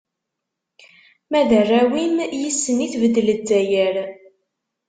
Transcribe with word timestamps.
Ma 1.31 1.41
d 1.49 1.51
arraw-im, 1.59 2.17
yis-sen 2.39 2.83
i 2.85 2.87
tbedd 2.93 3.15
Lezzayer. 3.27 3.95